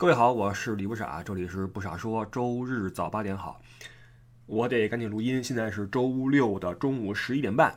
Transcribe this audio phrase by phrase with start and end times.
[0.00, 3.60] 各位好，我是李不傻，这里是不傻说，周日早八点好，
[4.46, 7.74] 我得赶紧录音，现在是周六的中午十一点半。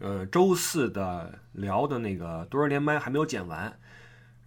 [0.00, 3.64] 呃，周四的聊的那个多人连麦还没有剪完，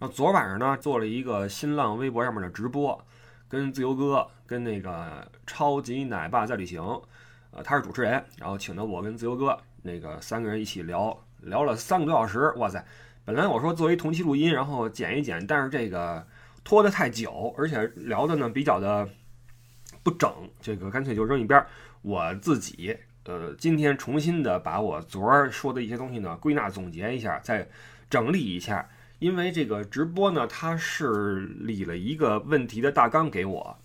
[0.00, 3.00] 后昨晚上呢做了一个新浪微博上面的直播，
[3.48, 6.82] 跟自由哥、跟那个超级奶爸在旅行，
[7.52, 12.84] 呃，他是主持人，然后请的我跟自由哥那个三个人一起聊，聊了三个多小时，哇塞！
[13.24, 16.26] 本来我说作为同期录音，然后剪一剪，但是这个。
[16.64, 19.08] 拖得太久，而且聊的呢比较的
[20.02, 21.66] 不整，这个干脆就扔一边儿。
[22.02, 27.68] 我自己呃，今天重新的把我昨儿说的一些东西呢归纳总结一下，再
[28.10, 28.88] 整理一下。
[29.20, 33.78] 因为这个直播呢，它是理了一个问题的大纲给我，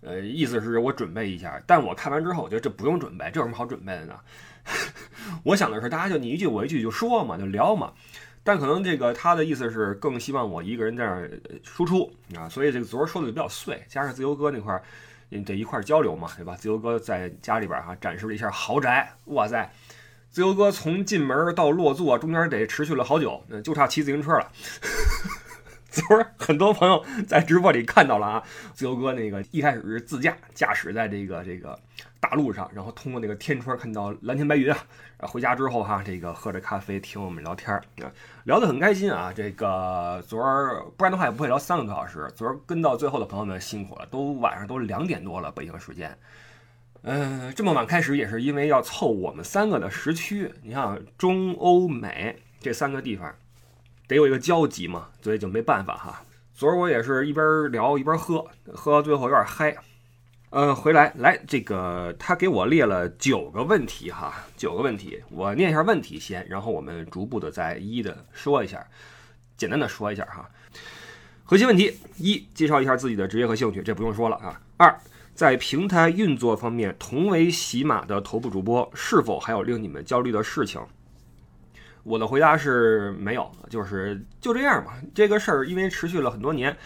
[0.00, 1.62] 呃，意思是我准备一下。
[1.66, 4.18] 但我看完之后，我觉得这不用准备，这有什么好准备的呢？
[5.44, 7.92] 我想的是，大家就你一句我一句就说嘛，就聊嘛。
[8.48, 11.30] 但可能这个他的意思是更希望我一个人在那儿
[11.62, 14.82] 输出啊，所以这个昨儿说的就比较碎，加上自由哥那块儿
[15.44, 16.56] 得一块儿交流嘛，对吧？
[16.56, 19.70] 自由哥在家里边哈展示了一下豪宅，哇塞！
[20.30, 24.50] 自由哥从进门到落座中间得持续了好久，那就差骑自行车了。
[25.98, 31.78] 昨儿很多朋友在直播里看到了啊，自由哥那个一开始是自驾驾驶在这个这个
[32.20, 34.78] 大路上，然后通过那个天窗看到蓝天白云啊。
[35.22, 37.82] 回家之后哈，这个喝着咖啡听我们聊天儿，
[38.44, 39.32] 聊得很开心啊。
[39.34, 42.30] 这个昨儿不然的话也不会聊三个多小时。
[42.36, 46.16] 昨儿跟到最后的朋友们辛苦了，都晚上都两点多了北京时间。
[47.02, 50.52] 嗯，这么晚开始也是因为要凑我们三个的时区。
[50.62, 53.34] 你看中欧美这三个地方
[54.08, 56.22] 得有一个交集嘛，所以就没办法哈。
[56.54, 59.76] 昨儿我也是一边聊一边喝，喝到最后有点嗨。
[60.50, 68.82] 呃，回来来，这个他给我列了九个问题哈，九个问题，我念一下问题先，然后我们逐步的再一一的说一下，
[69.58, 70.48] 简单的说一下哈。
[71.44, 74.58] 核心问题一，介绍一下自己的职业和兴趣，这不用说了啊。
[74.78, 74.98] 二，
[75.34, 80.80] 在平台运作方面，同为喜马的头部主播，是否还有令你们焦虑的事情？
[82.08, 84.94] 我的回答是没有，就是就这样嘛。
[85.14, 86.76] 这个事儿因为持续了很多年。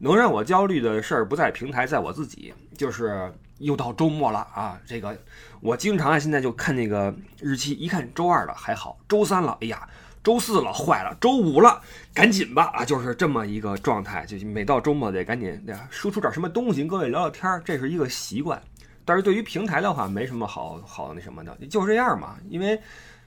[0.00, 2.52] 能让我焦虑的事儿不在平台，在我自己。
[2.76, 4.78] 就是又到周末了啊！
[4.84, 5.16] 这个
[5.60, 9.88] 我经常啊，现在就看那个日期，一看周二了还好，周三了，哎呀，
[10.22, 11.80] 周四了坏了，周五了，
[12.12, 12.84] 赶紧吧啊！
[12.84, 18.60] 就是这么一个状态，就每到周末得赶紧呀，输出点什么东西，各位聊聊天儿，这是一个习惯。
[19.04, 22.78] 但是对于平台的话，没什么好好那什么的，就这样嘛，因为。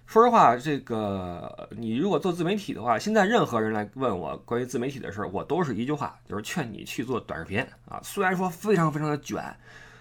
[0.08, 7.60] 说实话，这个你如果做自媒体的话，现在任何人来问我关于自媒体的事儿，我都是一句话，就是劝你去做短视频
[7.90, 8.00] 啊。
[8.02, 9.44] 虽然说非常非常的卷，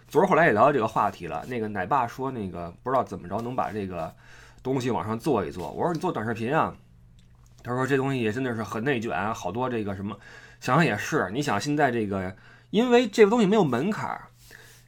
[0.07, 1.45] 昨儿后来也聊到这个话题了。
[1.49, 4.15] 那个奶爸说，那个不知道怎么着能把这个
[4.63, 5.73] 东西往上做一做。
[5.73, 6.73] 我说你做短视频啊，
[7.65, 10.17] 他说这东西真的是很内卷，好多这个什么，
[10.61, 11.29] 想想也是。
[11.33, 12.33] 你想现在这个，
[12.71, 14.17] 因为这个东西没有门槛，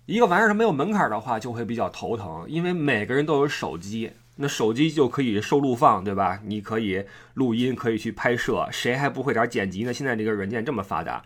[0.07, 4.13] 一个玩意儿它没有门槛的话，就会比较头疼，因为每个人都有手机。
[4.41, 6.41] 那手机就可以收录放，对吧？
[6.45, 7.05] 你可以
[7.35, 9.93] 录音，可以去拍摄，谁还不会点剪辑呢？
[9.93, 11.25] 现在这个软件这么发达，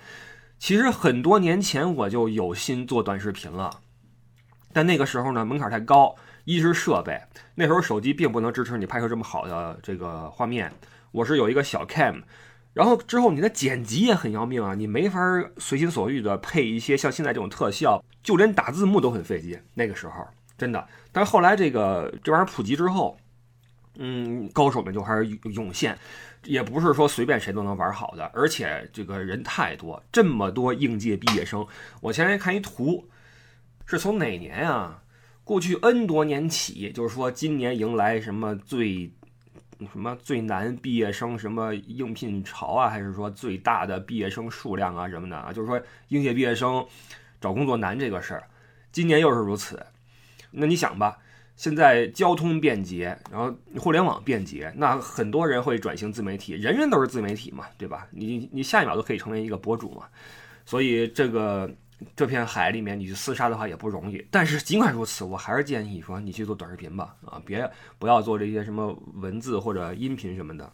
[0.59, 3.81] 其实很多年前我就有心做短视频了，
[4.73, 7.21] 但那个时候呢门槛太高，一是设备，
[7.57, 10.73] 那时候手机并不能支持你拍摄这么好的这个画面。
[11.11, 12.23] 我是有一个小 cam，
[12.73, 15.21] 然后之后你的剪辑也很要命啊，你没法
[15.59, 19.61] 随心所欲的配一些像现在这种特效，就连打字幕都很费劲。
[19.75, 20.27] 那个时候。
[20.63, 23.19] 真的，但是后来这个这玩意儿普及之后，
[23.97, 25.99] 嗯，高手们就开始涌现，
[26.45, 31.67] 也不是说随便谁都能玩好的，而且这个人太多，这么多应届毕业生。
[32.01, 33.09] 我前天看一图，
[33.87, 35.03] 是从哪年啊？
[35.43, 39.11] 过去 N 多年起，就是说今年迎来什么最
[39.91, 45.53] 什么最难毕业生什么应聘潮啊，还是说最大的毕业生数量啊什么的啊？
[45.53, 46.87] 就是说应届毕业生
[47.41, 48.45] 找工作难这个事儿，
[48.93, 49.85] 今年又是如此。
[50.53, 51.19] 那你想吧，
[51.57, 58.07] 现在交通便捷，然后互联网便捷，那很多人会转型自媒体，人人都是自媒体嘛，对吧？
[58.11, 60.07] 你你下一秒都可以成为一个博主嘛，
[60.65, 61.71] 所以这个
[62.15, 64.25] 这片海里面你去厮杀的话也不容易。
[64.31, 70.73] 但是尽管如此，我还是建议说你去做短视频吧，啊，别不要做这些什么文字或者音频什么的，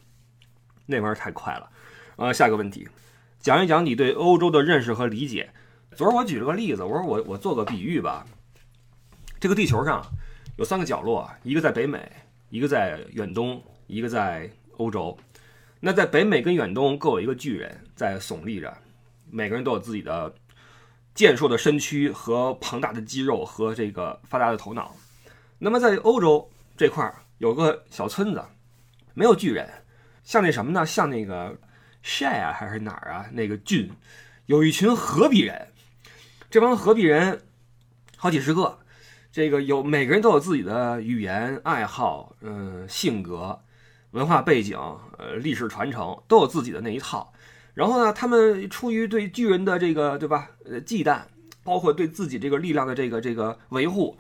[0.87, 1.69] 那玩意儿太快了。
[2.17, 2.89] 呃，下一个问题，
[3.39, 5.51] 讲一讲你对欧洲的认识和理解。
[5.95, 8.27] 昨儿我举了个例子，我说我我做个比喻吧。
[9.41, 10.05] 这个地球上
[10.57, 12.11] 有三个角落，一个在北美，
[12.51, 15.17] 一个在远东，一个在欧洲。
[15.79, 18.77] 那在北美跟远东各有一个巨人在耸立着，
[19.31, 20.35] 每个人都有自己的
[21.15, 24.97] 健硕的身躯和庞大的肌肉和这个发达的头脑。
[25.61, 28.45] 那么在欧洲这块儿有个小村子，
[29.15, 29.69] 没有巨人，
[30.25, 30.85] 像那什么呢？
[30.85, 31.57] 像那个
[32.03, 33.27] Shire 还是哪儿啊？
[33.31, 33.89] 那个郡
[34.47, 35.69] 有一群河比人，
[36.51, 37.41] 这帮河比人
[38.17, 38.81] 好几十个，
[39.39, 43.61] 这个有每个人都有自己的语言、爱好、嗯性格、
[44.11, 44.77] 文化背景、
[45.17, 47.33] 呃历史传承，都有自己的那一套。
[47.75, 51.21] 然后呢，他们出于对巨人的这个对吧，呃忌惮，
[51.63, 54.19] 包括对自己这个力量的这个这个维护。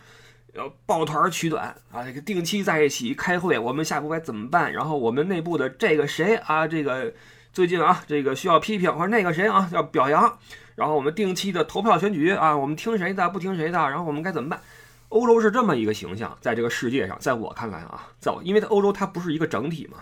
[0.54, 2.04] 要抱团取暖啊！
[2.04, 4.72] 这个定期在一起开会，我们下一步该怎么办？
[4.72, 7.12] 然后我们内部的这个谁啊，这个
[7.52, 10.38] 最近啊，这个需要批评，或者那个谁啊要表扬。
[10.76, 13.78] 然后我们定期的投票选举啊，我们听谁的不听谁的？
[13.78, 14.60] 然后我们该怎么办？
[15.08, 19.98] 欧洲是这么一个形象，在这个世界上，在我看来啊，在因为它欧洲它不是一个整体嘛，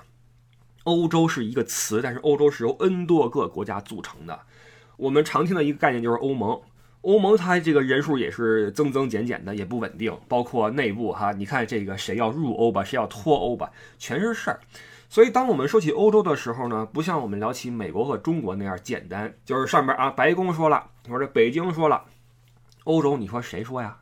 [0.85, 4.41] 欧洲是一个词，但是欧洲是由 N 多个国家组成的。
[4.97, 6.61] 我们常听的一个概念就是欧盟。
[7.03, 14.59] 欧盟它这个人数也是增增减减的，也不稳定，包括内部哈，你看这个谁要入欧吧，谁要脱欧吧，全是事儿。
[15.09, 22.03] 所以当我们说起欧洲的时候呢，不像我们聊起美国和中国那样简单，就是上边啊，白宫说了，我说这北京说了，
[22.83, 23.97] 欧洲你说谁说呀？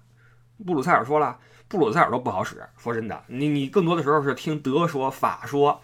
[0.64, 2.62] 布鲁塞尔说了，布鲁塞尔都不好使。
[2.76, 5.80] 说真的，你你更多的时候是听德说、法说。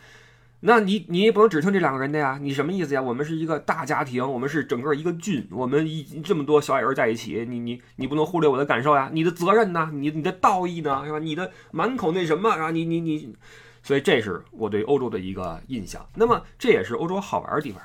[0.63, 2.39] 那你你也不能只听这两个人的呀？
[2.39, 3.01] 你什么意思呀？
[3.01, 9.09] 我们是一个大家庭，我们是整个一个郡，我们一这么多小矮人在一起，你你你不能忽略我的感受呀！
[9.11, 9.89] 你的责任呢？
[9.95, 11.03] 你你的道义呢？
[11.07, 11.19] 是吧？
[11.19, 12.71] 你的满口那什么啊？
[12.71, 13.35] 你你你，
[13.83, 16.07] 所以这是我对欧洲的一个印象。
[16.15, 17.81] 那么这也是欧洲好玩的地方，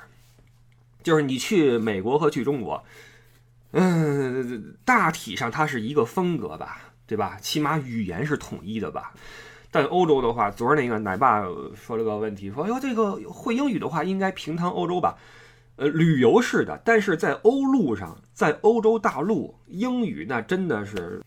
[1.02, 2.84] 就是你去美国和去中国，
[3.72, 7.36] 嗯，大体上它是一个风格吧，对吧？
[7.40, 9.12] 起码语言是统一的吧。
[9.70, 15.16] 但欧洲的话，昨儿那个奶爸说了个问题，说哟，这个会英语的话应该平摊欧洲吧？
[15.76, 21.22] 呃，旅游是的，但是在欧陆上，在欧洲大陆，英语那真的是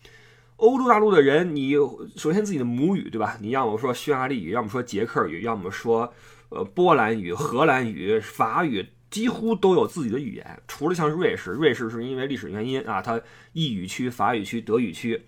[0.56, 1.74] 欧洲大陆的人，你
[2.16, 3.36] 首先自己的母语对吧？
[3.40, 6.12] 你要么说匈牙利语，要么说捷克语，要么说
[6.48, 10.62] 呃波兰语、荷兰语、法语，几乎都有自己的语言。
[10.68, 13.20] 除了像瑞士，瑞士是因为历史原因啊，它
[13.52, 15.22] 意语区、法语区、德语区。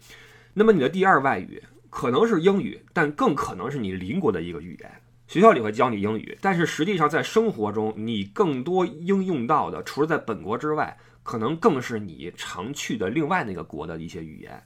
[0.54, 1.62] 那么你的第二外语？
[1.90, 4.90] 可能是英语，但更可能是你邻国的一个语言。
[5.26, 14.62] 学校里会教你英语，但是实际上在生活中，你更多应用到的，除了在本国之外，可能更是你常去的另外那个国的一些语言。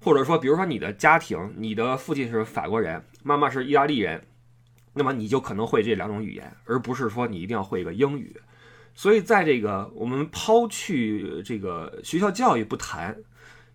[0.00, 4.22] 或者说，比如说你的家庭，你的父亲是法国人，妈妈是意大利人，
[4.92, 8.34] 那么你就可能会这两种语言，而不是说你一定要会一个英语。
[8.98, 13.16] 所以，在这个我们抛去这个学校教育不谈。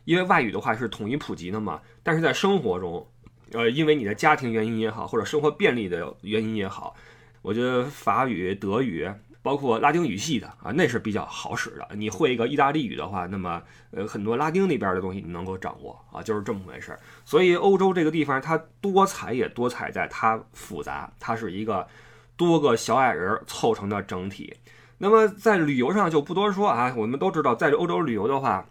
[0.04, 3.08] 因为外语的话是统一普及的嘛，但是在生活中，
[3.54, 6.94] 呃，因为你的家庭原因也好，或者生活便利的原因也好，
[7.42, 9.10] 我觉得法语、德语，
[9.42, 11.88] 包括拉丁语系的啊，那是比较好使的。
[11.96, 17.00] 你会一个意大利语的话，那么呃，很多拉丁那边的东西你能够掌握啊，就是这么回事儿。
[17.24, 21.88] 所以欧洲这个地方它多彩也多彩在它复杂，它是一个
[22.36, 24.54] 多个小矮人凑成的整体。
[25.04, 28.66] 那么在旅游上就不多说啊，我们都知道，在欧洲旅游的话。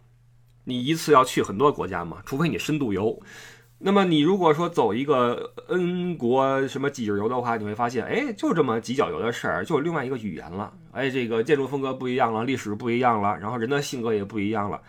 [0.64, 2.22] 你一次要去很多国家嘛？
[2.24, 3.20] 除非你深度游。
[3.76, 10.72] 那么你如果说走一个 N 国什么几日游的话，你会发现，哎，就这么几脚游的事儿，就另外一个语言了。
[10.92, 14.80] 哎，这个建筑风格不一样了，历史不一样了，然后人的性格也不一样了。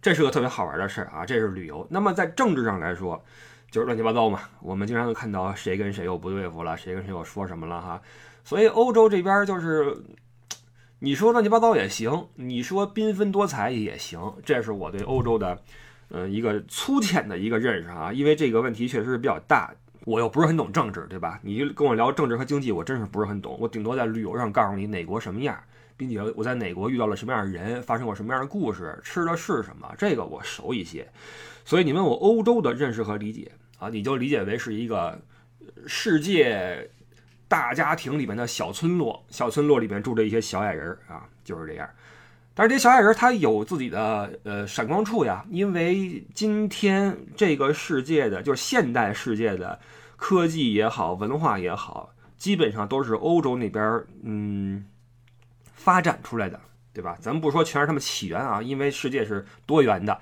[0.00, 1.26] 这是个特别好玩的事儿啊！
[1.26, 1.86] 这是旅游。
[1.90, 3.22] 那么在政治上来说，
[3.70, 4.40] 就是乱七八糟嘛。
[4.62, 8.00] 我们经常能看到谁跟谁又不对付了，谁跟谁又说什么了哈。
[8.44, 9.94] 所以欧洲这边就是。
[11.00, 15.62] 你说乱七八糟也行，你说缤纷多彩也行，这是我对欧洲的，
[16.08, 18.10] 嗯，一个粗浅的一个认识啊。
[18.10, 19.74] 因为这个问题确实是比较大，
[20.06, 21.38] 我又不是很懂政治，对吧？
[21.42, 23.58] 你跟我聊政治和经济，我真是不是很懂。
[23.60, 25.54] 我顶多在旅游上告诉你哪国什么样，
[25.98, 31.06] 并且我在哪国遇到了什么样的人，发生过什么样的故事，吃的是什么，这个我熟一些。
[31.66, 35.20] 所以你问我欧洲的认识和理解啊，你就理解为是一个
[35.86, 36.90] 世界。
[37.48, 41.88] 大家庭里面的小村落，小村落里面住着一些小矮人啊，就是这样。
[42.54, 49.78] 但是这些小矮人他有自己的呃闪光处呀，因为今天这个世界的，就是现代世界的
[50.16, 54.86] 科技也好，文化也好，基本上都是欧洲那边嗯
[55.74, 56.58] 发展出来的，
[56.94, 57.16] 对吧？
[57.20, 60.18] 咱们不说全是他们起源啊，因为世界是多元的，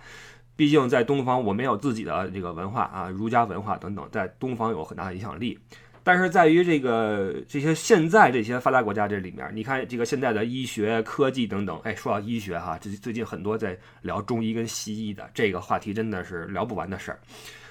[0.56, 5.58] 毕竟在东方我们有自己的这个文化啊，儒家文化等等，在东方有很大的影响力。
[6.06, 17.18] 但是在于这个这些现在这些发达国家这里面，你看这个现在的医学科技等等，哎，说到医学哈，这最近很多在聊中医跟西医的这个话题，真的是聊不完的事儿。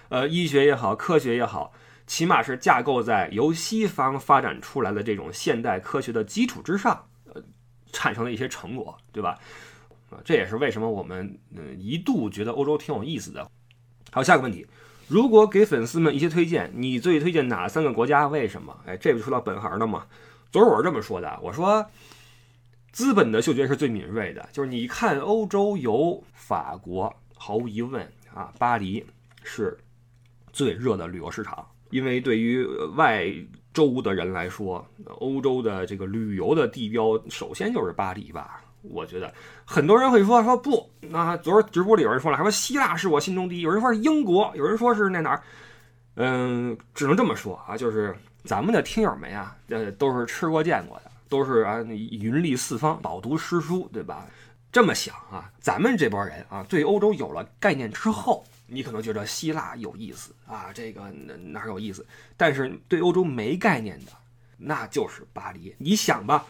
[0.09, 1.71] 呃，医学也好，科学也好，
[2.07, 7.43] 起码是架构在由西方发展出来的这种现代科学的基础之上，呃，
[7.91, 9.37] 产生的一些成果，对吧？
[10.09, 13.47] 啊，这也是为什么我们嗯一度觉得欧洲挺有意思的。
[14.11, 14.65] 好，下个问题。
[15.13, 18.27] 如果给粉丝们一些推荐，你最推荐哪三个国家？
[18.27, 18.75] 为什么？
[18.87, 20.07] 哎，这不说到本行了吗。
[20.51, 21.85] 昨儿我是这么说的，我说
[22.91, 29.05] 资本的嗅觉是最敏锐的，就是你看欧洲游法国，毫无疑问啊，巴黎
[29.43, 29.77] 是
[30.51, 32.65] 最热的旅游市场，因为对于
[32.95, 33.31] 外
[33.71, 34.83] 州的人来说，
[35.19, 38.62] 欧洲的这个旅游的地标首先就是巴黎吧。
[38.83, 39.33] 我觉得
[39.65, 45.41] 很多人会说说不，那昨儿直播里有人说了，还说希腊是我心中第一，有人说是英国，有人说是那哪儿，
[46.15, 54.27] 嗯，只能这么说啊，就是咱们的听友们呀，呃，都是吃过见过的，都是啊云历四方，饱读诗书，对吧？
[54.71, 61.09] 这么想啊，咱们这波人啊，对欧洲有了概念之后，你可能觉得希腊有意思啊，这个
[61.41, 62.05] 哪有意思？
[62.35, 64.11] 但是对欧洲没概念的，
[64.57, 65.73] 那就是巴黎。
[65.77, 66.45] 你想吧。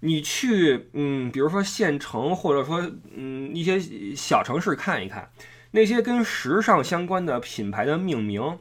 [0.00, 2.80] 你去，嗯，比如说县城，或者说，
[3.14, 3.80] 嗯，一些
[4.14, 5.30] 小城市看一看，
[5.72, 8.58] 那些跟时尚相关的品牌的命名，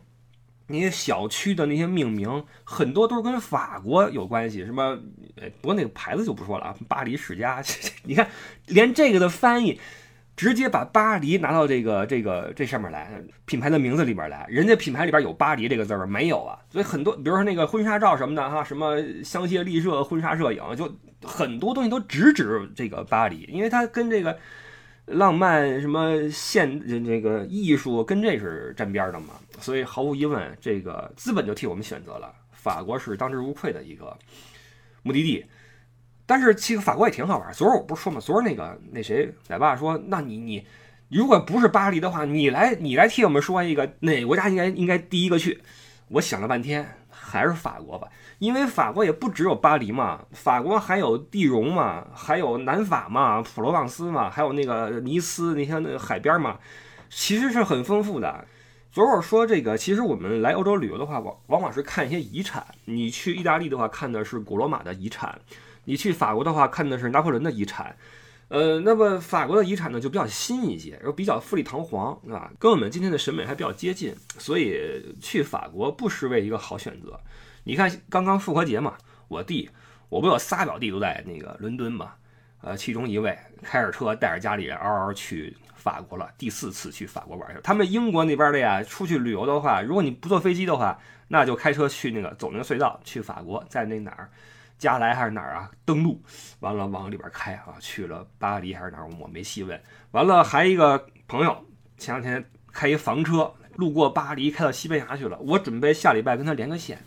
[0.67, 4.65] 那些小区的那些命名，很多都是跟法国有关系。
[4.65, 4.99] 什么，
[5.61, 7.63] 不过那个牌子就不说了啊，巴黎世家，
[8.03, 8.29] 你看，
[8.65, 9.79] 连这个的翻译。
[10.37, 16.59] 直接把巴黎拿到这个这个这上面来，品牌的名字里边来，人家品牌里边有巴黎这个字儿没有啊？
[16.69, 24.37] 所以很多，比如说那个婚纱照什么的哈，什么香榭丽舍婚纱摄影，就很多东西都直指这个巴黎，因为它跟这个
[25.07, 29.33] 浪漫什么现这个艺术跟这是沾边的嘛。
[29.59, 34.15] 所以毫无疑问，这个资本就替我们选择了法国是当之无愧的一个
[35.01, 35.43] 目的地。
[36.27, 37.51] 但是其实法国也挺好玩。
[37.51, 40.67] 昨儿我不是说嘛，昨儿那个那谁奶爸说，那你你
[41.09, 45.63] 如果不是巴黎的话，你来你来替我们说一个哪个国家应该应该第一个去？
[46.09, 48.07] 我想了半天，还是法国吧，
[48.39, 56.57] 因为法国也不只有巴黎嘛，法国还有地荣嘛，还有南法嘛，普罗旺斯嘛，还有那个尼斯你像那个海边嘛，
[57.09, 58.45] 其实是很丰富的。
[58.97, 62.65] 昨儿说这个，其实我们来欧洲旅游的话，往往往是看一些遗产。
[62.85, 65.39] 你去意大利的话，看的是古罗马的遗产。
[65.83, 67.95] 你去法国的话，看的是拿破仑的遗产，
[68.47, 72.51] 呃，那么法国的遗产呢就比较新一些，又比较富丽堂皇，对吧？
[72.57, 77.19] 跟我们今天的审美还比较接近，所以去法国不失为一个好选择。
[77.65, 78.95] 你看刚刚复活节嘛，
[79.27, 79.69] 我弟，
[80.09, 82.13] 我不有仨表弟都在那个伦敦嘛，
[82.61, 85.55] 呃，其中一位开着车带着家里人嗷嗷去
[85.87, 87.61] 法国了，第四次去法国玩去。
[87.63, 94.29] 他们英国那边的呀，出去旅游的话，如果你不坐飞机的话，那就开车去那个走那个隧道去法国，在那哪儿？
[94.77, 95.71] 加莱还是哪儿啊？
[95.85, 96.21] 登陆
[96.59, 99.07] 完了往里边开啊，去了巴黎还是哪儿？
[99.17, 99.81] 我没细问。
[100.11, 101.55] 完了还一个朋友
[101.97, 105.39] 前两天开一房车路过巴黎，开到西班牙去了。
[105.39, 107.01] 我准备下礼拜跟他连个线，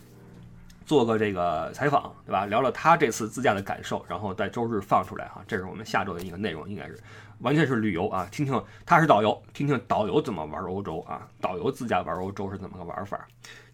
[0.91, 2.45] 做个这个采访，对吧？
[2.47, 5.41] 聊聊他这次自驾的感受，然后在周日放出来哈。
[5.47, 6.99] 这是我们下周的一个内容，应该是
[7.39, 13.25] 完全是旅游啊，听听他是导游，听听导游怎么玩欧洲啊，导游自驾玩欧洲是怎么个玩法。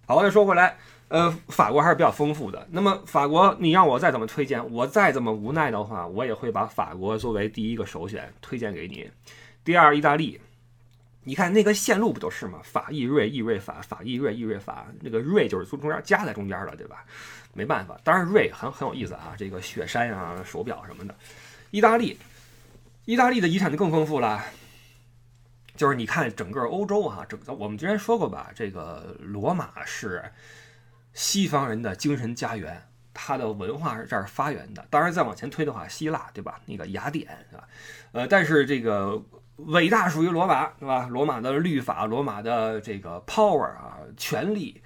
[0.05, 0.77] 好，再说回来。
[1.07, 2.67] 呃，法国还是比较丰富的。
[2.69, 9.09] 那么法国，你让我再怎么推荐，我再怎么无奈的话，我也会把法国作为第一个首选推荐给你。
[9.63, 10.39] 第二，意大利，
[11.27, 12.61] 你看那个线路不都是吗？
[12.63, 17.03] 法意瑞意瑞法，法意瑞意瑞法，那个瑞就是从中间夹在中间了，对吧？
[17.53, 21.13] 没办法，当然瑞很很有意思啊，这个雪山啊、手表什么的。
[21.71, 22.17] 意大利，
[23.03, 24.41] 意大利的遗产就更丰富了，
[25.75, 30.23] 就是你看整个欧洲哈，整个我们之前说过吧，这个罗马是。
[31.13, 32.79] 西方人的精神家园，
[33.11, 34.85] 它的文化是这儿发源的。
[34.91, 36.61] 当然，再往前推的话，希腊对吧？
[36.67, 37.67] 那个雅典是吧？
[38.11, 39.19] 呃，但是这个
[39.57, 41.07] 伟大属于罗马，对吧？
[41.07, 44.81] 罗马的律法，罗马的这个 power 啊，权力，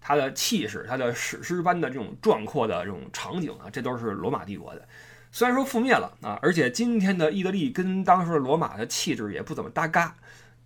[0.00, 4.88] 它的气势，它的史诗般的这种壮阔的这种场景啊，这都是罗马帝国的。
[5.30, 10.14] 虽然说覆灭了啊，而且今天的意大利跟当时的罗马的气质也不怎么搭嘎。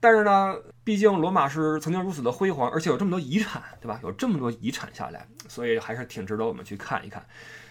[0.01, 3.99] 但是呢，毕竟罗马是曾经如此的辉煌，而且有这么多遗产，对吧？
[4.05, 7.27] 有这么多遗产下来，所以还是挺值得我们去看一看。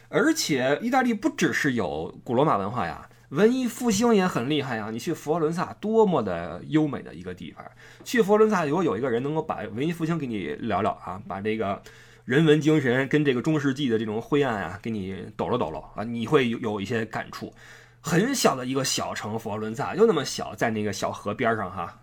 [0.10, 4.90] 而且意大利不只是有古罗马文化呀，文艺复兴也很厉害呀。
[4.92, 7.64] 你去佛罗伦萨，多么的优美的一个地方。
[8.04, 11.82] 去佛罗伦萨，如果有一个人能够把文艺复兴给你聊聊啊，把这个
[12.26, 17.54] 人文精神跟这个中世纪的这种灰暗啊，给你抖搂抖搂啊，你会有一些感触。
[18.00, 22.00] 很小的一个小城，佛罗伦萨就那么小，在那个小河边上哈。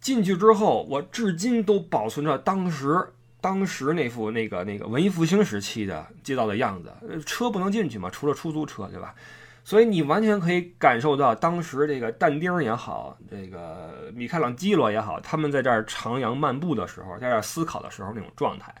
[0.00, 6.92] 进去之后，我至今都保存着当时当时那副那个那个文艺复兴时期的街道的样子。
[7.24, 9.14] 车不能进去嘛，除了出租车，对吧？
[9.68, 18.74] 所以你完全可以感受到当时这个但丁也好，这个米开朗基罗也好，他们在这儿徜徉漫步的时候，在这儿思考的时候那种状态。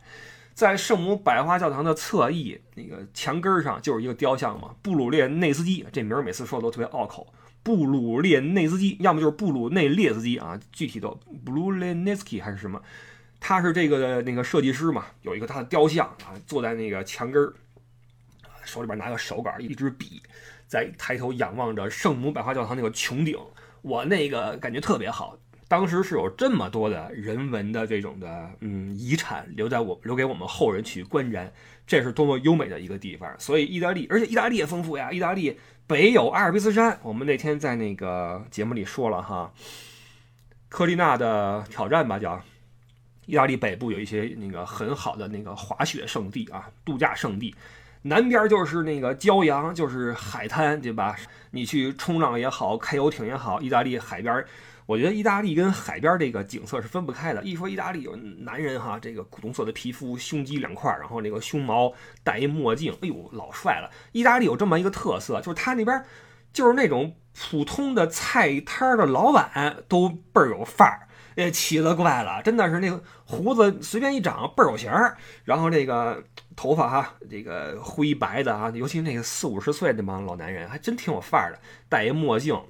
[0.54, 7.30] 在圣母百花教堂的侧翼那个墙根上就是一个雕像嘛，布鲁列内斯基这名儿每次说的都特别拗口。
[7.62, 11.06] 布鲁列内斯基，要么就是布鲁内列斯基啊，具体的
[11.44, 12.80] 布鲁列内斯基还是什么？
[13.38, 17.52] 他是这个的那个设计师嘛，有一个他的雕像啊，坐在那个墙根儿，
[18.64, 20.22] 手里边拿个手杆，一支笔，
[20.68, 23.36] 在抬头仰望着圣母百花教堂那个穹顶，
[23.82, 25.36] 我那个感觉特别好。
[25.66, 31.50] 当时是有这么多的人文的这种的嗯遗产留在我留给我们后人去观瞻，
[31.86, 33.34] 这是多么优美的一个地方。
[33.38, 39.52] 所以意大利，而且意大利也丰富呀，意大利北有阿尔卑斯山，我们那天在那个节目里说了哈，
[40.68, 42.40] 科利纳的挑战吧叫。
[43.26, 47.54] 意大利北部有一些那个很好的那个滑雪胜地啊，度假胜地，
[48.02, 51.16] 南边就是那个骄阳，就是海滩，对吧？
[51.50, 54.44] 你去冲浪也好，开游艇也好，意大利海边，
[54.86, 57.42] 我觉得意大利跟海边这个景色是分不开的。
[57.42, 63.90] 一说意大利有男人哈，这个古铜色的皮肤，胸肌两块，然后那个胸毛，戴一墨镜，哎呦，老帅了。
[64.12, 66.04] 意大利有这么一个特色，就是他那边
[66.52, 67.16] 就是那种
[67.50, 71.07] 普通的菜摊的老板都倍儿有范儿。
[71.44, 76.20] 这奇了怪了，真的是那个胡子随便一长倍儿有型儿，然后这个
[76.56, 82.60] 头发哈，这个灰白的啊，尤其那个四五十岁那帮老男人，还真挺有范儿的，戴一墨镜。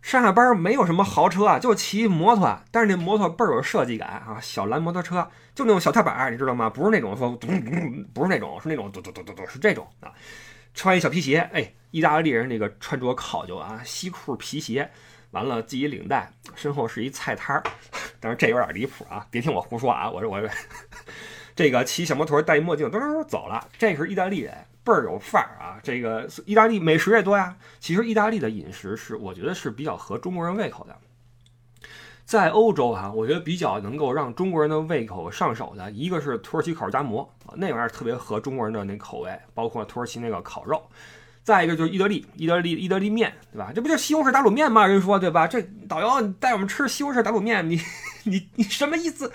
[0.00, 6.70] 上下班没有什么豪车啊，就骑摩托，但是那摩托倍儿有设计感啊，小蓝摩托车，就那种小踏板，你知道吗？
[6.70, 10.10] 不是那种说咚咚，不是那种，是那种嘟嘟嘟嘟嘟，是这种啊。
[10.72, 14.90] 穿一小皮鞋，哎，意大利人那个穿着考究啊，西裤皮鞋。
[15.32, 17.62] 完了，系一领带，身后是一菜摊儿，
[18.20, 19.26] 但是这有点离谱啊！
[19.30, 20.08] 别听我胡说啊！
[20.08, 20.40] 我说我
[21.56, 23.66] 这个骑小摩托戴一墨镜，噔走了。
[23.78, 25.80] 这是意大利人，倍儿有范儿啊！
[25.82, 27.56] 这个意大利美食也多呀。
[27.80, 30.96] 其实意大利的饮食是，我觉得是比较合中国人胃口的。
[32.24, 40.82] 在欧洲啊，我觉得比较能够让中国人的胃口上手的一个是土耳其烤肉夹馍那玩意儿特别合中国人的那口味，包括土耳其那个烤肉。
[41.44, 43.72] 再一个就是意大利，意大利意大利面，对吧？
[43.74, 44.86] 这不就西红柿打卤面吗？
[44.86, 45.46] 人说对吧？
[45.46, 47.80] 这导游带我们吃西红柿打卤面，你
[48.24, 49.30] 你你什么意思？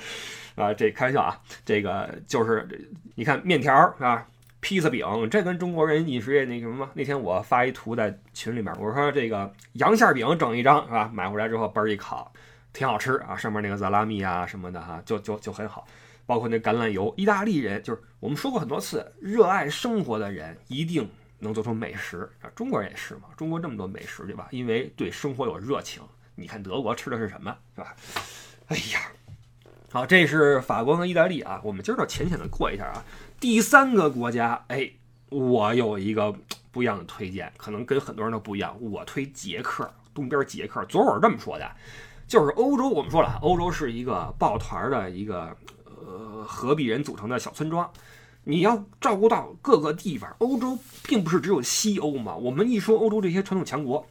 [0.56, 2.68] 啊，这开玩笑啊，这个就是
[3.16, 4.26] 你看面条啊，
[4.62, 6.90] 披萨饼，这跟中国人饮食业那什么？
[6.94, 11.12] 那天我发一图在群里面，我说这个洋馅饼整一张是吧？
[11.14, 12.32] 买回来之后嘣一烤，
[12.72, 15.86] 挺好吃啊，上面那个萨拉米啊什么的哈，就就就很好，
[16.26, 17.14] 包括那橄榄油。
[17.18, 21.08] 意大利人就是我们说过很多次，热爱生活的人一定。
[21.40, 23.30] 能做出美食啊，中国人也是嘛。
[23.36, 24.48] 中国这么多美食，对吧？
[24.52, 26.02] 因为对生活有热情。
[26.36, 27.96] 你看德国吃的是什么，是吧？
[28.68, 29.02] 哎呀，
[29.92, 31.62] 好，这是法国和意大利啊。
[31.64, 33.04] 我们今儿就浅浅的过一下啊。
[33.40, 34.92] 第三个国家，哎，
[35.30, 36.34] 我有一个
[36.72, 38.76] 不一样的推荐，可能跟很多人都不一样。
[38.82, 40.84] 我推捷克，东边捷克。
[40.86, 41.72] 昨晚这么说的，
[42.28, 42.90] 就是欧洲。
[42.90, 47.90] 我们说了，欧洲是一个抱团的一个呃合璧人组成的小村庄。
[48.50, 52.34] 你要照顾到各个地方，欧洲并不是只有西欧嘛。
[52.34, 54.08] 我们一说欧洲这些传统强国，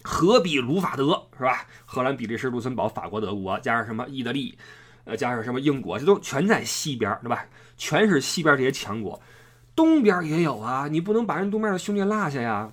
[0.00, 1.66] 荷比卢法德是吧？
[1.84, 4.56] 荷兰、比利时、卢森堡、法国、德国，加上什么意大利，
[5.02, 7.44] 呃，加上什么英国，这都全在西边，对吧？
[7.76, 9.20] 全是西边这些强国。
[9.74, 12.70] 东边也有啊，你不能把人东边的兄弟落下呀。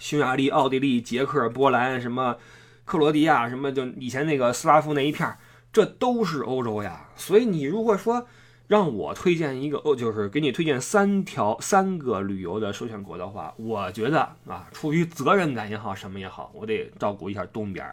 [0.00, 2.36] 匈牙利、奥地利、捷克、波兰，什么
[2.84, 5.32] 克罗地亚，什么就以前那个斯拉夫那一片，
[5.72, 7.06] 这都是欧洲呀。
[7.14, 8.26] 所以你如果说，
[8.68, 17.90] 让我推荐一个哦，就是给你推荐三条三个旅游的首选国的话，我觉得啊，出于责任感也好，什么也好，我得照顾一下东边，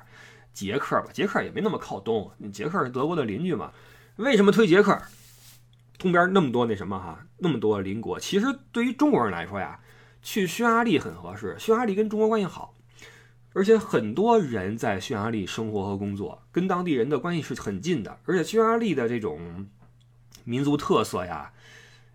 [0.51, 1.07] 捷克吧。
[1.13, 3.71] 捷克也没那么靠东，捷克是德国的邻居嘛。
[4.17, 5.01] 为什么推捷克？
[5.97, 8.19] 东边那么多那什么哈，那么多邻国。
[8.19, 9.79] 其实对于中国人来说呀，
[10.21, 11.55] 去匈牙利很合适。
[11.57, 12.75] 匈牙利跟中国关系好，
[13.53, 18.19] 而且很多人在匈牙利生活和工作，跟当地人的关系是很近的。
[18.25, 19.69] 而且匈牙利的这种。
[20.45, 21.51] 民族特色呀，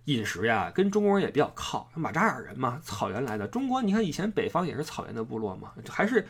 [0.06, 1.90] 饮食呀，跟中国人也比较靠。
[1.94, 3.46] 马扎尔人嘛，草原来的。
[3.46, 6.26] 中国，你看以前北方也是草原的部落嘛，还是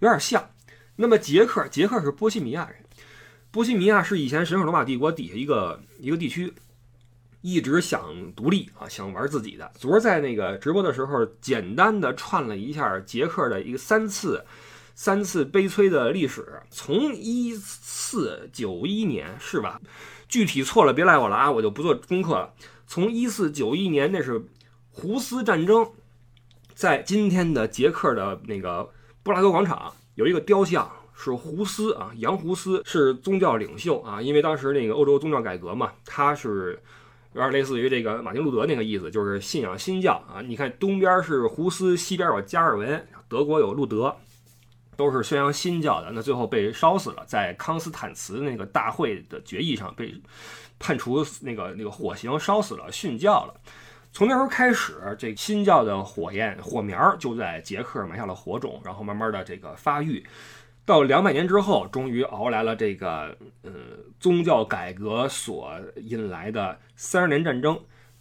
[0.00, 0.50] 有点像。
[0.96, 2.76] 那么捷克，捷克是波西米亚人。
[3.50, 6.52] 波西米亚是以前神圣罗马帝国底下一个一个地区，
[7.40, 9.72] 一直想独立啊，想玩自己的。
[9.78, 14.44] 昨儿在那个直播的时候，简单的串了一下捷克的一个三次
[14.94, 19.80] 三次悲催的历史，从一四九一年是吧？
[20.28, 22.52] 具体错了别赖我了啊，我就不做功课了。
[22.86, 24.44] 从一四九一年，那是
[24.90, 25.88] 胡斯战争，
[26.74, 28.88] 在今天的捷克的那个
[29.22, 36.80] 布拉格广场有一个雕像，是胡斯啊，杨胡斯是宗教领袖啊，因为当时那个欧洲宗教改革嘛，他是
[37.32, 40.40] 有点类似于这个马丁路德那个意思，就是信仰新教啊。
[40.40, 44.16] 你看东边是胡斯，西边有加尔文，德国有路德。
[44.96, 50.14] 都是宣扬新教的，那最后被烧死了，在康斯坦茨那个大会的决议上被
[50.78, 53.54] 判处那个那个火刑烧死了，殉教了。
[54.12, 60.26] 从那时候开始，这新教的火焰火苗就在捷克埋下了火种，然后慢慢的这个发育，
[60.86, 63.70] 到两百年之后，终于熬来了这个呃
[64.18, 67.78] 宗教改革所引来的三十年战争。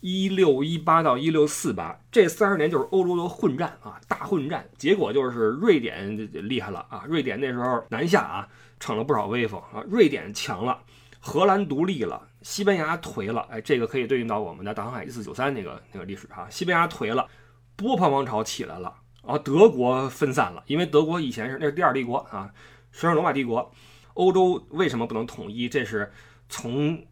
[0.08, 4.64] 一六一八到一六四八这三十年就是欧洲的混战啊，大混战。
[4.78, 6.16] 结果就是瑞典
[6.48, 8.48] 厉害了啊，瑞典那时候南下啊，
[8.80, 9.84] 逞了不少威风啊。
[9.90, 10.80] 瑞典强了，
[11.20, 13.48] 荷兰独立了，西班牙颓了。
[13.50, 16.48] 哎，这个可以对应到我们的大航海一四九三那个那个历史哈。
[16.52, 17.28] 西班牙颓了，
[17.76, 22.54] 波旁王朝起来了，然后德国分散了，因为德国以前是那是第二帝国啊，
[22.92, 23.72] 神圣罗马帝国。
[24.14, 25.68] 欧洲为什么不能统一？
[25.68, 26.12] 这是
[26.48, 27.04] 从。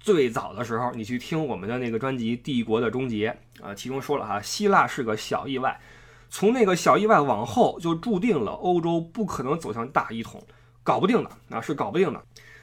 [0.00, 5.78] 最早的时候，你去听我们的那个专辑《帝国的终结》啊，其中说了哈，希腊是个小意外，
[6.30, 10.42] 从那个小意外往后，就注定了欧洲不可能走向大一统，
[10.82, 12.22] 搞不定的啊，是搞不定的。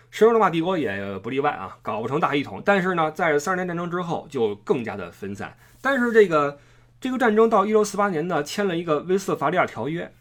[0.10, 2.60] 神圣罗马帝国也不例外啊，搞不成大一统。
[2.66, 5.56] 但是呢，在三十年战争之后，就更加的分散。
[5.80, 6.58] 但是这个
[7.00, 10.12] 这个战争到一六四八年呢，签了一个威斯特伐利亚条约，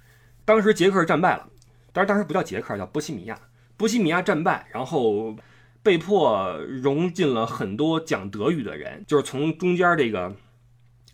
[0.44, 1.48] 当时捷克战败了，
[1.94, 3.38] 但是当时不叫捷克，叫波西米亚，
[3.78, 5.34] 波西米亚战败，然后。
[5.86, 10.34] 被迫融进了很多讲德语的人，就是从中间这个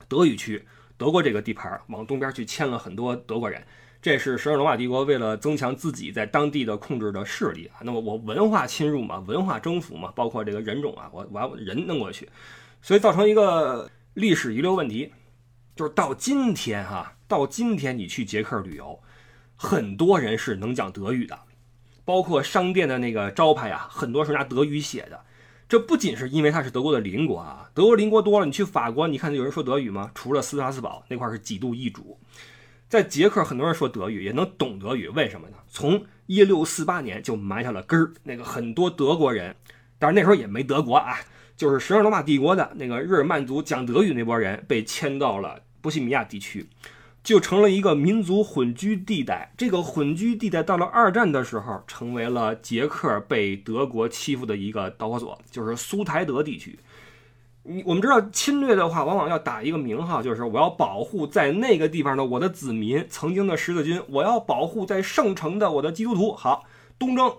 [0.09, 0.65] 德语区、
[0.97, 3.63] 德国这个地盘往东边去迁了很多德国人。
[4.01, 7.85] 这是神圣罗马帝国为了增强自己在当地的控制的势力啊。
[7.85, 12.27] 那么我文化侵入嘛，文化征服嘛，包括这个人种啊，我我人弄过去，
[12.81, 15.13] 所以造成一个历史遗留问题，
[15.77, 18.99] 就是到今天哈，到今天你去捷克旅游，
[19.55, 21.39] 很多人是能讲德语的。
[22.05, 25.25] 包括商店的那个招牌啊，很多是拿德语写的。
[25.69, 30.11] 这不仅是因为它是德国的邻国啊，德国邻国多了，你去法国，你看有人说德语吗？
[30.15, 32.19] 除了斯特拉斯堡那块是几度易主，
[32.91, 35.57] 在捷克很多人说德语，也能懂德语，为什么呢？
[35.69, 39.57] 从一六四八年就埋下了根儿，那个很多德国人，
[39.99, 41.17] 但是那时候也没德国啊，
[41.57, 46.69] 就是神圣罗马帝国的那个日耳曼族讲德语那波人被迁到了波西米亚地区。
[47.23, 49.53] 就成了一个民族混居地带。
[49.57, 56.79] 这个混居地带到了二战的时候，成为了捷克被德国欺负的一个导火索，就是苏台德地区。
[57.65, 66.33] 你我们知道，侵略的话，往往要打一个名号，就是我要保护在那个地方的我的子民，曾经的十字军，我要保护在圣城的我的基督徒。
[66.33, 66.65] 好，
[66.99, 67.33] 东征，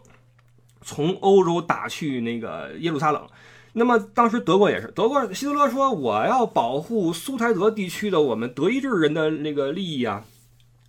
[0.82, 3.28] 从欧洲打去那个耶路撒冷。
[3.76, 10.24] 那么当时德国也是，德国希特勒说我要保护苏台德地区的我们德意志人的那个利益啊，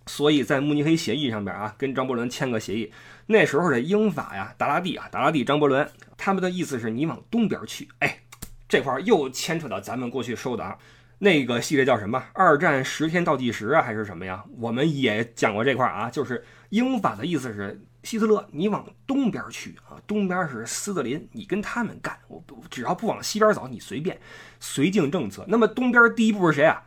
[0.05, 2.91] 所以在慕尼黑协议上边啊，跟张伯伦签个协议。
[3.25, 7.87] 那时候的英法呀，达拉第啊，达拉第、张伯伦，他们的意思是你往东边去。
[7.99, 8.19] 哎，
[8.69, 10.77] 这块又牵扯到咱们过去说的啊，
[11.17, 12.23] 那个系列叫什么？
[12.33, 14.45] 二战十天倒计时啊，还是什么呀？
[14.59, 17.81] 我们也讲过这块啊，就是英法的意思是。
[18.05, 19.99] 希特勒，你往东边去啊！
[20.05, 24.19] 东边是斯特林，你跟他们干，我只要不往西边走，你随便。
[24.61, 25.43] 绥靖政策。
[25.47, 26.83] 那么东边第一步是谁啊？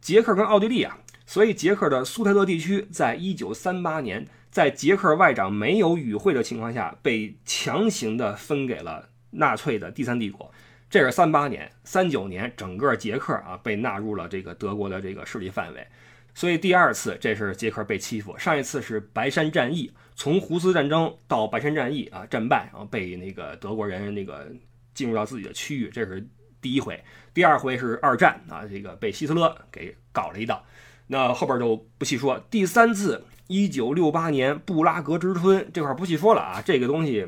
[0.00, 0.98] 捷克跟奥地利啊。
[1.26, 10.50] 所以捷克的苏台德地区，在一九三八年，在捷克外长没有与会的情况下，被强行的分给了纳粹的第三帝国。
[10.90, 15.86] 这是三八年、三九年，整个捷克啊被纳入了这个德国的这个势力范围。
[16.34, 18.36] 所以第二次，这是捷克被欺负。
[18.38, 19.92] 上一次是白山战役。
[20.22, 24.46] 从胡斯战争到白山战役啊，战败，然后被那个德国人那个
[24.94, 26.24] 进入到自己的区域，这是
[26.60, 27.02] 第一回。
[27.34, 30.64] 第二回是二战啊，这个被希特勒给搞了一道，
[31.08, 32.38] 那后边就不细说。
[32.48, 37.26] 第三次，一九六八年布拉格之春这块不细说了啊，这个东西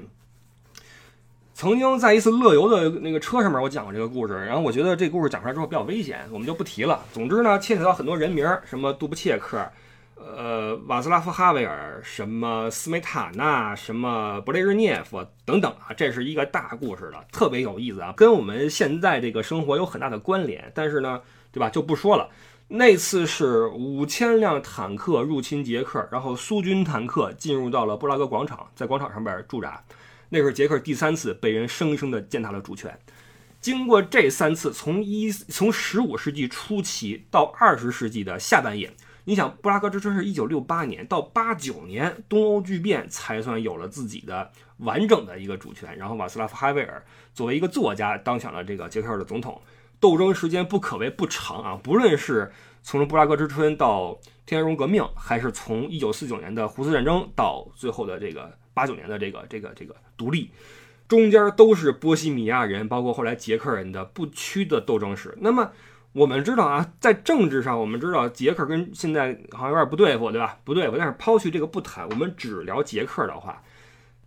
[1.53, 7.05] 曾经在一次乐游的那个车上面我讲过这个故事，然后我觉得这故事讲出来之后比较危险，我们就不提了。
[7.13, 9.69] 总之呢，牵扯到很多人名，什么杜布切克。
[10.27, 20.73] 呃，瓦斯拉夫·哈维尔，什么斯梅塔纳，什么勃列日涅夫等等啊，这是一个大故事了，特别有意思啊，跟我们现在这个生活有很大的关联。
[20.75, 21.21] 但是呢，
[21.53, 22.31] 对吧，就不说了。
[22.69, 29.85] 那次是五千辆坦克入侵捷克，然后苏军坦克进入到了布拉格广场，在广场上边驻扎。
[30.31, 32.99] 那是捷克第三次被人生生的践踏了主权。
[33.61, 38.91] 经过这三次，从一从十五世纪初期到二十世纪的下半叶。
[39.27, 45.97] 你想，布拉格之春是一九六八年到八九年，东欧剧变才算有了自己的完整的一个主权。
[45.97, 49.59] 然后瓦斯拉夫·哈维尔作为一个作家，当选了这个捷克的总统。
[49.99, 51.81] 斗争时间不可谓不长啊！
[51.83, 60.51] 不论是从布拉格之春到天鹅绒革命，还是从一九四九年的胡斯战争到最后的这个八九年的这个这个这个独立，
[61.09, 65.35] 中间都是波西米亚人，包括后来捷克人的不屈的斗争史。
[65.41, 65.73] 那么。
[66.15, 70.57] 我们知道啊，在政治上，我们知道捷克跟现在好像有点不对付，对吧？
[70.63, 70.97] 不对付。
[70.97, 73.61] 但是抛去这个不谈，我们只聊捷克的话，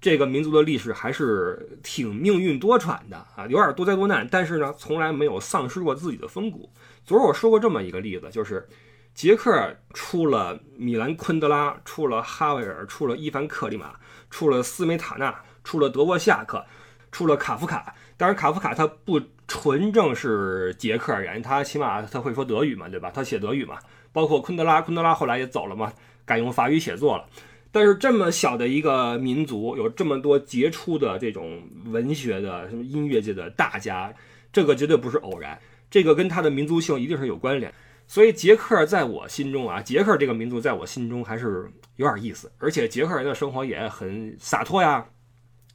[0.02, 6.70] 这个民族的历史还是挺命运多舛的啊，有点多灾多难，但是呢，从来没有丧失过自己的风骨。
[7.06, 8.68] 昨儿我说过这么一个例子，就是
[9.14, 13.94] 捷克出了米兰昆德拉，出了哈维尔，出了伊凡克里马，
[14.30, 16.66] 出了斯梅塔纳，出了德沃夏克。
[17.10, 17.96] 出了卡夫卡。
[18.18, 23.10] 当然，卡夫卡他不纯正是捷克人，他起码他会说德语嘛，对吧？
[23.14, 23.78] 他写德语嘛。
[24.14, 25.94] 包括昆德拉，昆德拉后来也走了嘛，
[26.26, 27.26] 改用法语写作了。
[27.72, 34.12] 但是这么小的一个民族，有这么多杰出的这种文学的、什么音乐界的大家，
[34.52, 35.60] 这个绝对不是偶然，
[35.92, 37.72] 这个跟他的民族性一定是有关联。
[38.08, 45.06] 所以捷克在我心中啊，捷克这个民族在我心中还是有点意思，而且捷克人的生活也很洒脱呀。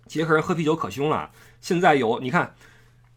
[0.06, 1.30] 捷克人喝啤酒可凶了，
[1.60, 2.52] 现在有你看，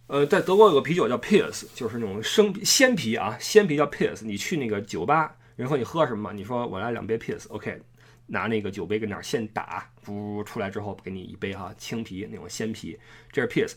[0.08, 4.24] 呃，在德国有个啤酒叫 Pils，就是那种生鲜啤啊，鲜啤叫 Pils。
[4.24, 6.32] 你去那个酒吧，人说你喝什么？
[6.34, 7.82] 你说我来两杯 Pils，OK，
[8.28, 12.98] 拿那个酒杯跟那儿现打，噗出来之后给你一杯哈青啤那种鲜啤，
[13.32, 13.74] 这是 Pils。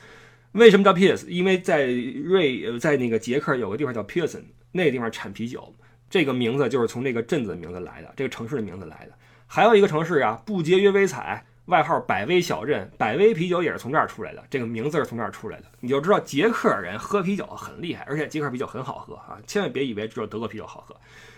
[0.53, 1.27] 为什么叫 Pils？
[1.27, 4.43] 因为在瑞，在那个捷克有个地方叫 Pilsen。
[4.71, 5.75] 那个地方产啤酒，
[6.11, 9.13] 这个名字就是从这个镇子的名字来的，这个城市的名字来的。
[9.47, 15.67] 还有一个城市啊，不节约威彩，外号百威小镇，百威啤酒也是从这儿出来的，这个名字是从这儿出来的。
[15.81, 20.97] 你就知道捷克人喝啤酒很厉害，而且捷克啤酒很好喝啊，千万别以为只有德国啤酒好喝。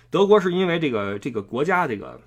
[0.08, 2.20] 德国是因为这个这个国家这个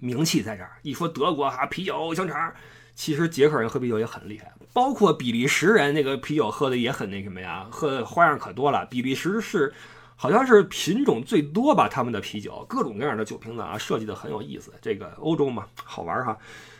[0.00, 2.52] 名气在这儿，一说德国哈啤酒香肠，
[2.94, 8.84] 其实捷克人喝啤酒也很厉害，包括比利时人那个啤酒喝的也很那什么呀，喝的花样可多了。
[8.86, 9.72] 比利时是。
[10.18, 14.72] 好像是品种最多吧，他们的啤酒各种各样的酒瓶子啊，设计的很有意思。
[14.80, 16.34] 这个欧洲嘛，好玩哈。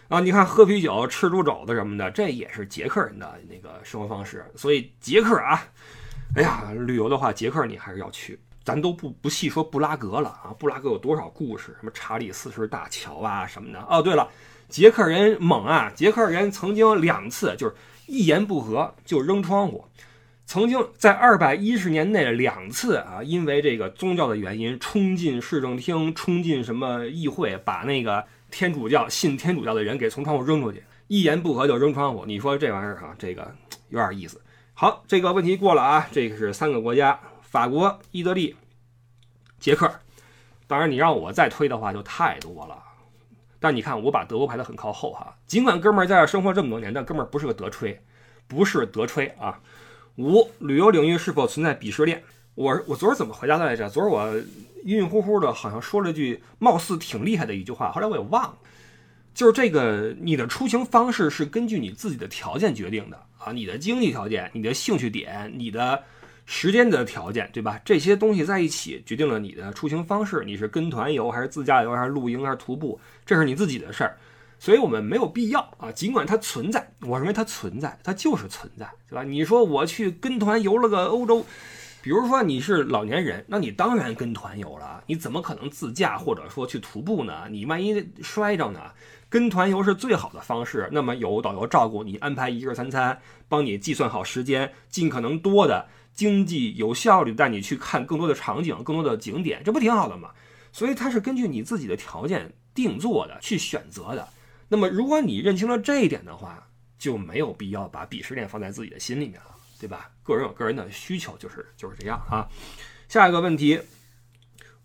[0.08, 4.44] 啊你看喝啤酒、吃猪肘子什么的，这也是捷克人的那个生活方式。
[4.54, 5.62] 所以捷克啊，
[6.36, 8.38] 哎呀，旅游的话，捷克你还是要去。
[8.64, 13.78] 咱都不不细说布拉格了啊，布拉格有多少故事，什么查理四世大桥啊什么的。
[13.88, 14.28] 哦，对了，
[14.68, 17.74] 捷克人猛啊，捷克人曾经两次就是
[18.06, 19.84] 一言不合就扔窗户。
[20.46, 28.24] 曾经在二百一十年内两次啊，因为这个宗教的原因，冲进市政厅，冲进什么议会，把那个
[28.56, 32.24] 天主教信天主教的人给从窗户扔出去，一言不合就扔窗户。
[32.24, 33.54] 你说这玩意儿啊，这个
[33.90, 34.40] 有点意思。
[34.72, 38.56] 好，这个问题过了啊，这个是三个国家：法国、意大利、
[39.60, 39.90] 捷克。
[40.66, 42.82] 当然，你让我再推的话就太多了。
[43.60, 45.36] 但你看，我把德国排得很靠后哈。
[45.46, 48.00] 尽管哥们儿在这生活这么多年，但哥们儿不是个德吹，
[48.48, 49.60] 不是德吹啊。
[50.16, 52.22] 五、旅游领域是否存在鄙视链？
[52.54, 53.86] 我我昨儿怎么回答的来着？
[53.90, 54.34] 昨儿我
[54.86, 58.58] 晕晕乎乎的，好像说了句貌似挺厉害的一句话，后来我也忘了。
[59.34, 66.02] 就是这个，你的出行方式是根据你自己的条件决定的啊，你的经济条件、你的兴趣点、你的
[66.46, 67.78] 时间的条件，对吧？
[67.84, 70.42] 这些东西在一起决定了你的出行方式。
[70.46, 74.16] 你是跟团游还是自驾游还是露营还是徒步，这是你自己的事儿。
[74.58, 79.22] 所以我们没有必要啊，尽管它存在，我认为它存在，它就是存在，对吧？
[79.22, 81.44] 你说我去跟团游了个欧洲，
[82.06, 87.48] 比如说你是老年人，那你当然跟团游了，你怎么可能自驾或者说去徒步呢？
[87.50, 88.80] 你万一摔着呢？
[89.28, 100.30] 跟团游是最好的方式，那么有导游照顾你，安排一日三餐，帮你计算好时间，尽可能多的经济有效率带你去看更多的场景、更多的景点，这不挺好的吗？
[100.70, 104.28] 所以它是根据你自己的条件定做的，去选择的。
[104.68, 106.68] 那么，如果你认清了这一点的话，
[107.00, 110.10] 就没有必要把鄙视链放在自己的心里面了，对吧？
[110.22, 112.48] 个人有个人的需求，就是就是这样啊。
[113.08, 113.80] 下一个问题，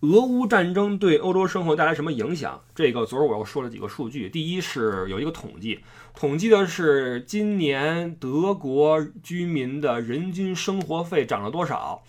[0.02, 2.62] 俄乌战争对欧洲生活带来什么影响？
[2.76, 4.30] 这个昨儿我又说了几个数据。
[4.30, 5.80] 第一是有一个统计，
[6.14, 12.04] 统计的是今年德国居民的人均生活费涨了多少。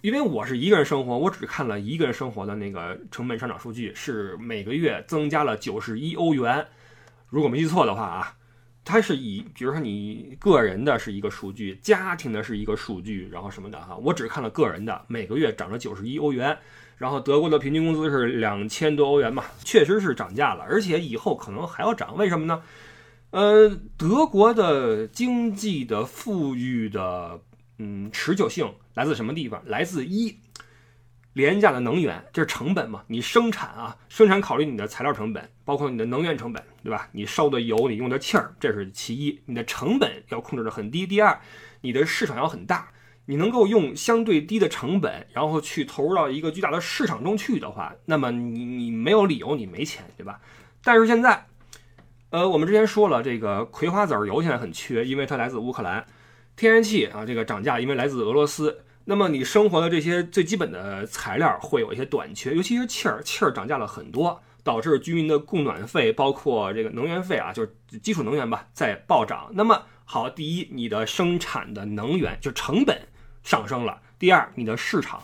[0.00, 6.66] 因为我是一个人生活，我只看了一个人生活的那个成本上涨数据，是每个月增加了九十一欧元。
[7.28, 8.36] 如果没记错的话啊，
[8.84, 13.96] 它是以，比如说你个人的是一个数据，家庭的是一个数据，然后什么的哈。
[13.96, 16.58] 我只看了个人的，每个月涨了九十一欧元。
[16.98, 22.16] 然后德国的平均工资是两千多欧元嘛，确实是涨价了，而且以后可能还要涨。
[22.16, 22.62] 为什么呢？
[23.30, 27.40] 呃，德国的经济的富裕的。
[27.78, 29.60] 嗯，持久性来自什么地方？
[29.66, 30.38] 来自一
[31.34, 33.02] 廉价的能源，这是成本嘛？
[33.08, 37.08] 你生产啊，生产考虑你的材料成本，包括你的能源成本，对吧？
[37.12, 39.40] 你烧的油，你用的气儿，这是其一。
[39.46, 41.06] 你的成本要控制的很低。
[41.06, 41.38] 第二，
[41.80, 42.88] 你的市场要很大，
[43.26, 50.40] 你能够用相对低的成本，然后去投入到一个巨大的市场中去的话，那么你你没有理由你没钱，对吧？
[50.84, 51.46] 但是现在，
[52.30, 56.06] 呃，我们之前说了，这个葵花籽油现在很缺，因为它来自乌克兰。
[56.54, 58.84] 天然气啊，这个涨价，因为来自俄罗斯。
[59.06, 69.50] 那么你生活的这些最基本的材料会有一些短缺，尤其是气儿，气儿涨价了很多，导致居民的供暖费，包括这个能源费啊，就是基础能源吧，在暴涨。
[69.52, 73.08] 那么好，第一，你的生产的能源就成本
[73.42, 75.22] 上升了；第二，你的市场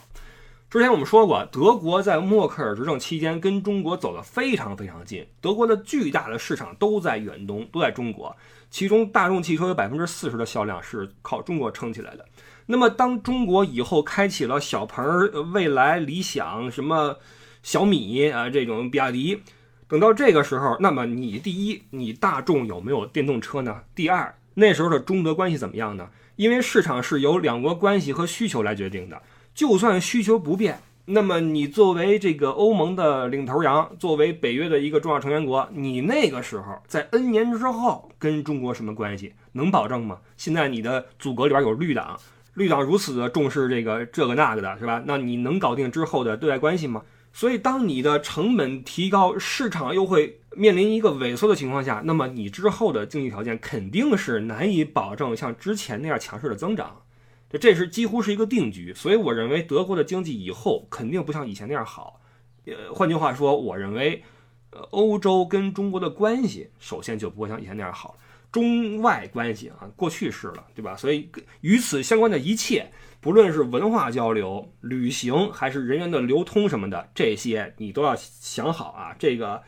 [0.69, 8.37] 之前我们说过，德国在默克尔执政期间跟中国走得非常非常近，德国的巨大的市场都在远东，都在中国，
[8.71, 12.25] 其中大众汽车有百分之四十的销量是靠中国撑起来的。
[12.71, 17.17] 那么，当中国以后开启了小鹏、未来、理想、什么
[17.65, 19.43] 小米啊这种比亚迪，
[19.89, 23.83] 等到这个时候，那么你第一，你大众有没有电动车呢？
[23.93, 26.11] 第二，那时候的中德关系怎么样呢？
[26.37, 29.21] 因为市场是由两国关系和需求来决定的。
[29.53, 39.35] 就算需求不变，那么你作为这个欧盟的领头羊，作为北约的一个重要成员国，你那个时候在 N 年之后跟中国什么关系？
[39.55, 40.19] 能保证吗？
[40.37, 42.17] 现在你的组阁里边有绿党，
[42.55, 45.03] 绿党如此的重视这个这个那个的，是吧？
[45.07, 47.03] 那你能搞定之后的对外关系吗？
[47.33, 57.03] 所以，当你的成本提高，市场又会面临一个萎缩的情况下，那么你之后的经济条件肯定是难以保证像之前那样强势的增长。
[57.49, 62.21] 这这是几乎是一个定局，所以我认为德国的经济以后肯定不像以前那样好。
[62.67, 64.25] 呃，换句话说，我认为，
[64.71, 68.15] 呃，欧洲跟中国的关系首先就不会像以前那样好了。
[68.53, 70.97] 中外关系啊，过去式了，对吧？
[70.97, 79.15] 所以与此相关的一切，不论是文化交流、旅行，还是人员的流通什么的，这些你都要想好啊。
[79.19, 79.63] 这个。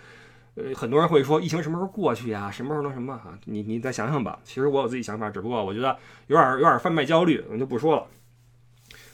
[0.54, 2.50] 呃，很多人会说疫情什么时候过去呀？
[2.50, 3.38] 什么时候能什么啊？
[3.46, 4.38] 你你再想想吧。
[4.44, 8.06] 其实我有自己想法，只不过我觉得有点有点贩卖焦虑，我就不说了。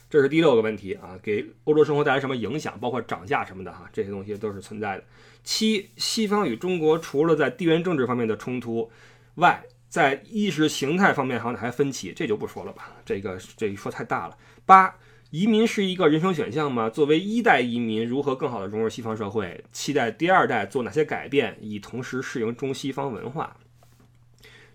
[0.09, 2.77] 这是第六个问题啊，给欧洲生活带来什么影响？
[2.81, 5.03] 包括涨价什么的哈，这些东西都是存在的。
[5.41, 8.91] 七，西方与中国除了在地缘政治方面的冲突
[9.39, 12.91] 外，在意识形态方面好像还分歧，这就不说了吧。
[13.03, 14.37] 这个这一说太大了。
[14.65, 14.95] 八。
[15.31, 16.89] 移民是一个人生选项吗？
[16.89, 19.63] 作为一代移民，如何更好地融入西方社会？
[19.71, 23.55] 期待第二代做哪些改变，以同时适应中西方文化？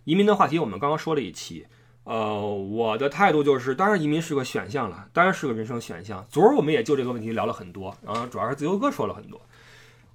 [0.04, 1.66] 移民的话题我们刚刚说了一期，
[2.04, 6.24] 呃，我的态度就是，当然移民是个选项了，当然是个人生选项。
[6.30, 9.40] 昨儿我们也就这个问题聊了很多，然后主要是自由哥说了很多。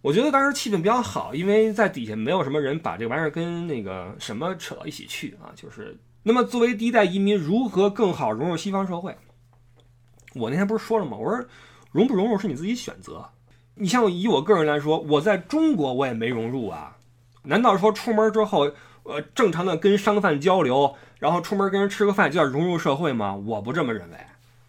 [0.02, 5.52] 我觉得当时气氛比较好，因为在底下没有什么人把这玩意儿跟那个什么扯到一起去啊。
[5.56, 9.18] 就是那么作为第一代移民，如何更好融入西方社会？
[10.36, 11.18] 我那天不是说了吗？
[11.18, 11.46] 我说
[11.92, 13.30] 融不融入是你自己选择。
[13.76, 16.98] 你像以我个人来说，我在中国我也没融入啊。
[17.44, 18.72] 难道说出门之后，
[19.04, 23.36] 呃，正常的跟商贩交流，然后出门跟人吃个饭就叫融入社会吗？
[23.36, 24.18] 我不这么认为。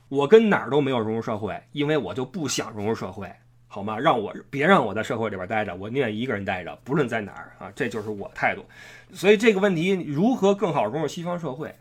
[0.08, 3.32] 我跟哪儿都没有融入社会，因为我就不想融入社会，
[3.72, 3.96] 好吗？
[3.96, 8.64] 让我别让我在社会里边待着，我宁愿一个人待着，不论在哪儿啊，这就是我态度。
[9.12, 11.72] 所以这个问题如何更好融入西方社会？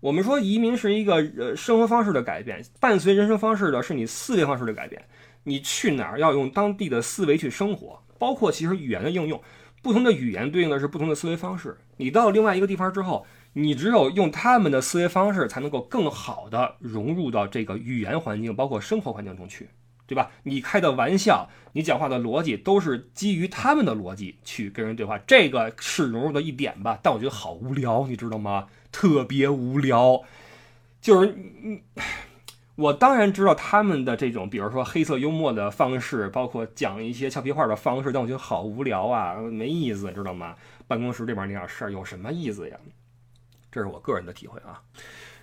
[0.00, 5.00] 我们说移民是一个呃生活方式的改变，伴随人生方式的是你思维方式的改变。
[5.44, 9.40] 你去哪儿要用当地的思维去生活，包括其实语言的应用，
[9.80, 11.78] 不同的语言对应的是不同的思维方式。
[11.96, 19.68] 你到另外一个地方之后，你只有用他们的思维方式，才能够更好的融入到这个语言环境，包括生活环境中去，
[20.06, 20.30] 对吧？
[20.44, 26.98] 你开的玩笑，你讲话的逻辑，都是基于他们的逻辑去跟人对话，这个是融入的一点吧？
[27.02, 28.68] 但我觉得好无聊，你知道吗？
[28.92, 30.22] 特别无聊，
[31.00, 31.80] 就是嗯，
[32.76, 40.54] 我当然知道他们的这种，比如说黑色幽默的方式，包括讲一些俏皮话的方式，但我觉得好无聊啊，没意思，知道吗？
[40.86, 42.76] 办公室这边那点事儿有什么意思呀？
[43.70, 44.80] 这是我个人的体会啊。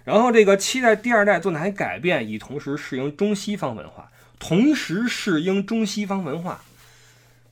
[0.03, 4.11] 然后这个期待第二代做哪些改变，以同时适应中西方文化，
[4.45, 6.61] 同时适应中西方文化，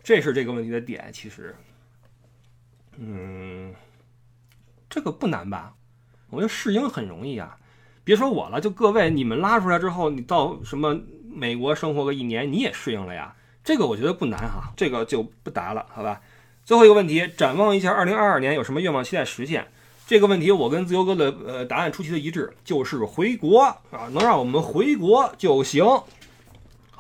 [0.04, 1.10] 这是这个问题的点。
[1.13, 1.56] 其实，
[2.97, 3.73] 嗯，
[4.89, 5.73] 这个不难吧？
[6.30, 7.58] 我觉得适应很容易啊，
[8.04, 10.99] 别说我了，就各位你们拉出来之后，你到什么
[11.34, 13.34] 美国生活个一年，你也适应了呀。
[13.63, 16.19] 这个我觉得不难哈，这个就不答了，好吧。
[16.65, 19.65] 最后一个问题，展望一下二零二二年有什么愿望期待实现？
[20.06, 23.80] 这个问题我跟自由哥的呃答案出奇的一致，就是回国啊，
[24.12, 25.86] 能让我们回国就行。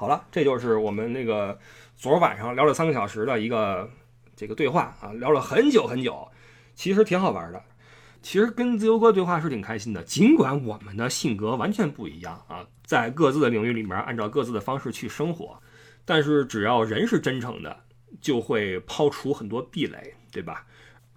[0.01, 1.59] 好了，这就是我们那个
[1.95, 3.87] 昨晚上聊了三个小时的一个
[4.35, 6.27] 这个对话啊，聊了很久很久，
[6.73, 7.61] 其实挺好玩的。
[8.23, 15.61] 其实跟自由哥对话是挺开心的，尽管我们的性格完全不一样啊，在各自的领域里面按照各自的方式去生活，
[16.03, 17.77] 但是只要人是真诚的，
[18.19, 20.65] 就会抛除很多壁垒，对吧？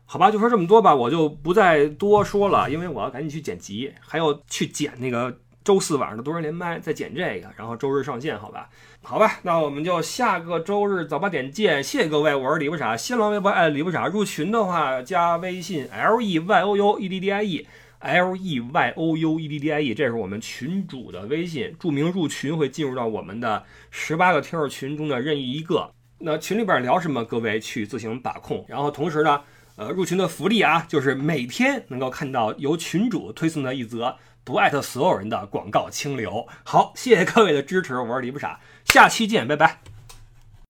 [0.05, 5.41] 好吧，就说这么多吧，我就不再多说了，因为我要赶紧去剪辑，还要去剪那个。
[5.65, 8.69] 周四晚上的多人连麦再剪这个，然后周日上线，好吧？
[9.01, 17.67] 好吧，那我们就下个周日早八点见，谢谢各位，我是李不傻，新浪微博爱李不傻，入群的话加微信 l e y o u e d d i e
[18.01, 29.41] l e y o u e d d i e，这是我们群主的微信，注明入群会进入到我们的十八个听友群中的任意一个，那群里边聊什么，各位去自行把控，然后同时呢。
[29.77, 36.47] 呃，入群的福利啊，就是每天能够看到由群主推送的一则不艾特所有人的广告清流。
[36.63, 39.94] 好，谢谢各位的支持，我是李不傻，下期见，拜拜。